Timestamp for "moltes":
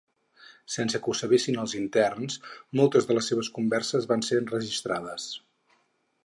2.79-3.09